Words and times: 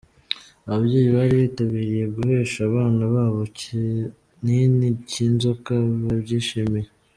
Ababyeyi 0.67 1.09
bari 1.17 1.33
bitabiriye 1.41 2.05
guhesha 2.15 2.59
abana 2.69 3.01
babo 3.13 3.39
ikinini 3.49 4.87
cy’inzoka 5.09 5.73
babyishimiye. 6.07 6.89